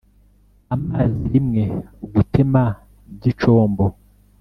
[0.75, 1.63] amazi rimwe
[2.13, 2.63] gutema
[3.15, 3.85] by icombo,